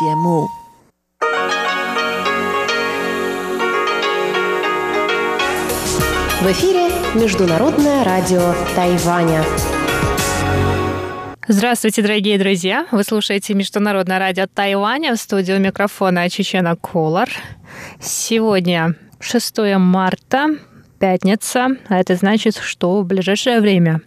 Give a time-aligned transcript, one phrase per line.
[0.00, 0.48] 节目。
[6.40, 9.44] В эфире Международное радио Тайваня.
[11.46, 12.86] Здравствуйте, дорогие друзья!
[12.90, 17.28] Вы слушаете Международное радио Тайваня в студию микрофона Чечена Колор.
[18.00, 20.48] Сегодня 6 марта,
[20.98, 24.00] пятница, а это значит, что в ближайшее время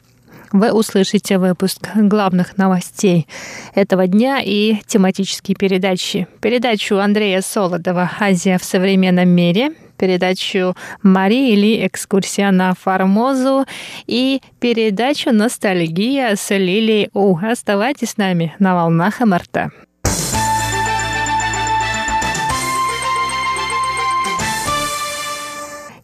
[0.51, 3.27] вы услышите выпуск главных новостей
[3.75, 6.27] этого дня и тематические передачи.
[6.41, 13.65] Передачу Андрея Солодова «Азия в современном мире», передачу Марии Ли «Экскурсия на Формозу»
[14.05, 17.37] и передачу «Ностальгия» с Лилией У.
[17.37, 19.71] Оставайтесь с нами на волнах МРТ.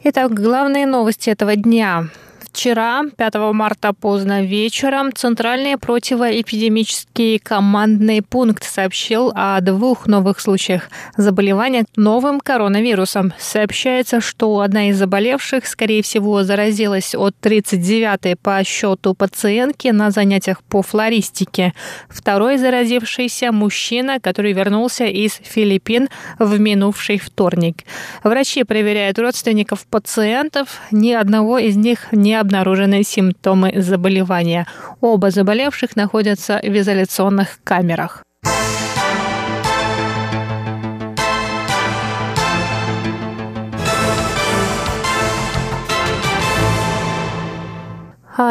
[0.05, 2.09] Итак, главные новости этого дня.
[2.53, 11.85] Вчера, 5 марта поздно вечером, Центральный противоэпидемический командный пункт сообщил о двух новых случаях заболевания
[11.95, 13.33] новым коронавирусом.
[13.39, 20.61] Сообщается, что одна из заболевших, скорее всего, заразилась от 39-й по счету пациентки на занятиях
[20.63, 21.73] по флористике.
[22.07, 26.07] Второй заразившийся мужчина, который вернулся из Филиппин
[26.37, 27.77] в минувший вторник.
[28.23, 30.79] Врачи проверяют родственников пациентов.
[30.91, 34.67] Ни одного из них не обнаружены симптомы заболевания.
[35.01, 38.23] Оба заболевших находятся в изоляционных камерах.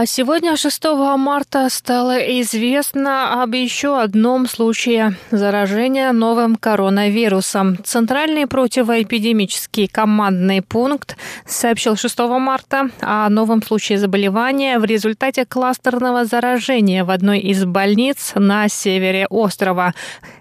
[0.06, 0.84] Сегодня, 6
[1.18, 7.78] марта, стало известно об еще одном случае заражения новым коронавирусом.
[7.82, 11.16] Центральный противоэпидемический командный пункт
[11.46, 18.34] сообщил 6 марта о новом случае заболевания в результате кластерного заражения в одной из больниц
[18.36, 19.94] на севере острова.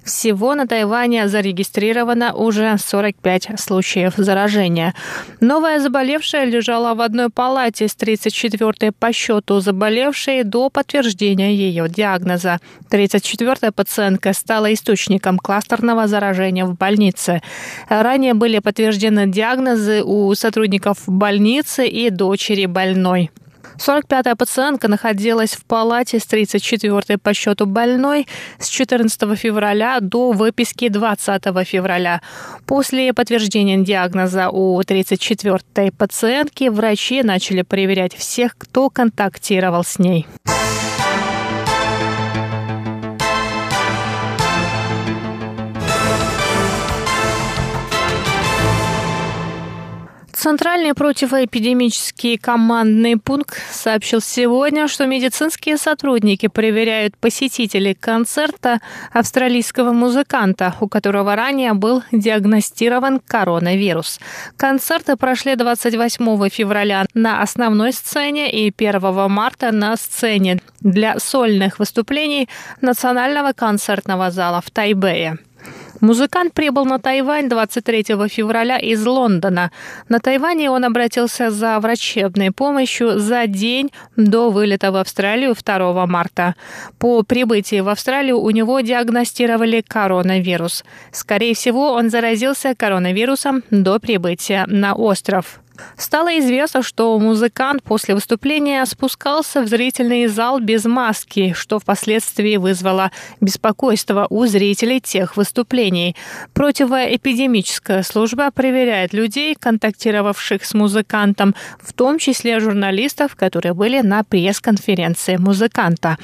[0.03, 4.94] Всего на Тайване зарегистрировано уже 45 случаев заражения.
[5.39, 11.88] Новая заболевшая лежала в одной палате с 34-й по счету счету заболевшей до подтверждения ее
[11.88, 12.59] диагноза.
[12.92, 17.41] 34-я пациентка стала источником кластерного заражения в больнице.
[17.90, 23.31] Ранее были подтверждены диагнозы у сотрудников больницы и дочери больной.
[23.81, 28.28] 45-я пациентка находилась в палате с 34-й по счету больной
[28.59, 32.22] с 14 февраля до выписки 20 февраля.
[32.68, 40.28] После подтверждения диагноза у 34-й пациентки врачи начали проверять всех, кто контактировал с ней.
[50.41, 58.79] Центральный противоэпидемический командный пункт сообщил сегодня, что медицинские сотрудники проверяют посетителей концерта
[59.13, 64.19] австралийского музыканта, у которого ранее был диагностирован коронавирус.
[64.57, 72.50] Концерты прошли 28 февраля на основной сцене и 1 марта на сцене для сольных выступлений
[72.81, 75.38] Национального концертного зала в Тайбэе.
[76.01, 79.72] Музыкант прибыл на Тайвань 23 февраля из Лондона.
[80.09, 86.56] На Тайване он обратился за врачебной помощью за день до вылета в Австралию 2 марта.
[86.97, 90.84] По прибытии в Австралию у него диагностировали коронавирус.
[91.11, 95.61] Скорее всего, он заразился коронавирусом до прибытия на остров.
[95.97, 103.12] Стало известно, что музыкант после выступления спускался в зрительный зал без маски, что впоследствии вызвало
[103.40, 106.16] беспокойство у зрителей тех выступлений.
[106.53, 115.38] Противоэпидемическая служба проверяет людей, контактировавших с музыкантом, в том числе журналистов, которые были на пресс-конференции
[115.38, 116.18] музыканта.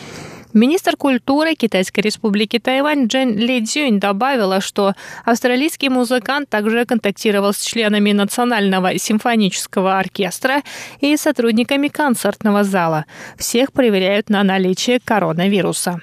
[0.57, 7.61] Министр культуры Китайской республики Тайвань Джен Ли Цзюнь добавила, что австралийский музыкант также контактировал с
[7.61, 10.63] членами Национального симфонического оркестра
[10.99, 13.05] и сотрудниками концертного зала.
[13.37, 16.01] Всех проверяют на наличие коронавируса.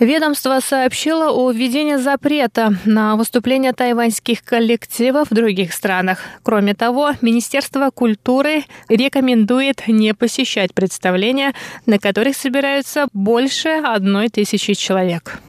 [0.00, 6.18] Ведомство сообщило о введении запрета на выступления тайваньских коллективов в других странах.
[6.42, 11.54] Кроме того, Министерство культуры рекомендует не посещать представления,
[11.86, 15.40] на которых собираются больше одной тысячи человек.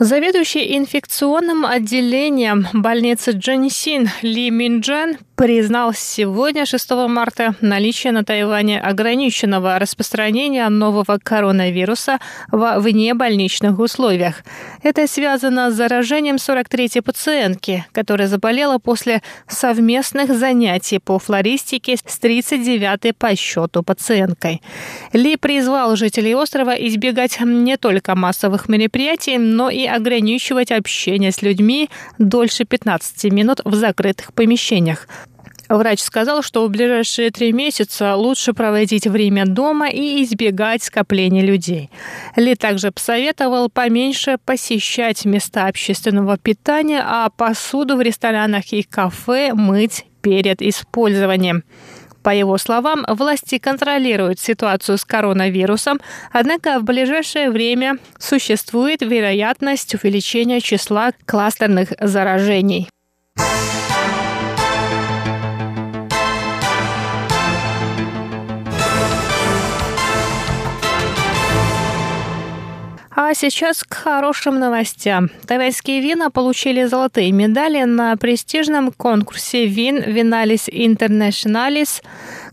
[0.00, 9.78] Заведующий инфекционным отделением больницы Джонсин Ли Минджен признал сегодня, 6 марта, наличие на Тайване ограниченного
[9.78, 12.18] распространения нового коронавируса
[12.52, 14.42] во внебольничных условиях.
[14.82, 23.14] Это связано с заражением 43-й пациентки, которая заболела после совместных занятий по флористике с 39-й
[23.14, 24.60] по счету пациенткой.
[25.14, 31.90] Ли призвал жителей острова избегать не только массовых мероприятий, но и ограничивать общение с людьми
[32.18, 35.06] дольше 15 минут в закрытых помещениях.
[35.70, 41.90] Врач сказал, что в ближайшие три месяца лучше проводить время дома и избегать скопления людей.
[42.34, 50.06] Ли также посоветовал поменьше посещать места общественного питания, а посуду в ресторанах и кафе мыть
[50.22, 51.62] перед использованием.
[52.22, 56.00] По его словам, власти контролируют ситуацию с коронавирусом,
[56.32, 62.88] однако в ближайшее время существует вероятность увеличения числа кластерных заражений.
[73.30, 75.30] А сейчас к хорошим новостям.
[75.46, 82.02] Тайваньские вина получили золотые медали на престижном конкурсе вин Виналис Интернационалис,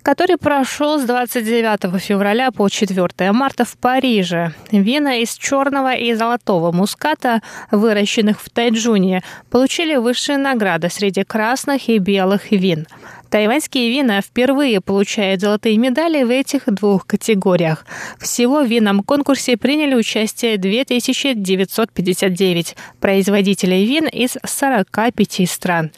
[0.03, 4.53] который прошел с 29 февраля по 4 марта в Париже.
[4.71, 7.41] Вина из черного и золотого муската,
[7.71, 12.85] выращенных в Тайджуне, получили высшие награды среди красных и белых вин.
[13.29, 17.85] Тайваньские вина впервые получают золотые медали в этих двух категориях.
[18.19, 25.91] Всего в винном конкурсе приняли участие 2959 производителей вин из 45 стран.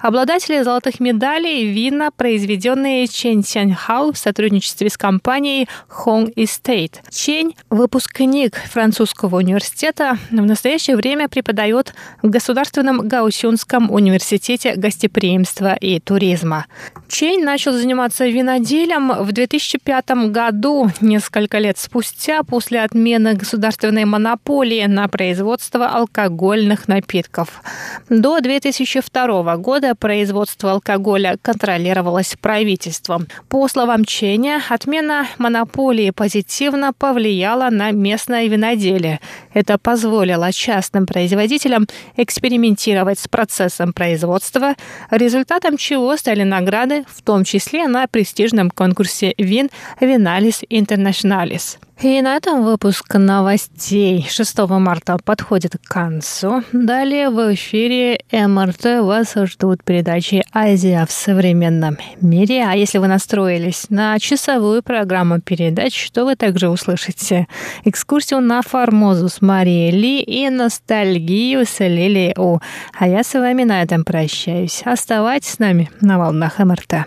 [0.00, 5.68] Обладатели золотых медалей– вина, произведенные Чэнь Сяньхау в сотрудничестве с компанией
[6.04, 6.94] Hong Estate.
[7.10, 16.66] Чень– выпускник французского университета, в настоящее время преподает в Государственном Гаусюнском университете гостеприимства и туризма.
[17.08, 25.08] Чейн начал заниматься виноделем в 2005 году, несколько лет спустя, после отмены государственной монополии на
[25.08, 27.62] производство алкогольных напитков.
[28.08, 33.28] До 2002 года производство алкоголя контролировалось правительством.
[33.48, 39.20] По словам Ченя, отмена монополии позитивно повлияла на местное виноделие.
[39.54, 41.86] Это позволило частным производителям
[42.16, 44.74] экспериментировать с процессом производства,
[45.10, 49.70] результатом чего стали награды награды, в том числе на престижном конкурсе вин
[50.00, 51.78] «Виналис Интернационалис».
[52.00, 56.62] И на этом выпуск новостей 6 марта подходит к концу.
[56.70, 62.64] Далее в эфире МРТ вас ждут передачи «Азия в современном мире».
[62.66, 67.46] А если вы настроились на часовую программу передач, то вы также услышите
[67.84, 72.60] экскурсию на Формозу с Марией Ли и ностальгию с Лилией У.
[72.98, 74.82] А я с вами на этом прощаюсь.
[74.84, 77.06] Оставайтесь с нами на волнах МРТ.